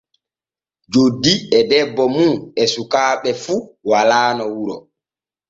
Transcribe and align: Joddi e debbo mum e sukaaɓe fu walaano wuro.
Joddi 0.91 1.33
e 1.57 1.59
debbo 1.69 2.03
mum 2.15 2.33
e 2.61 2.63
sukaaɓe 2.73 3.29
fu 3.43 3.55
walaano 3.89 4.43
wuro. 4.55 4.75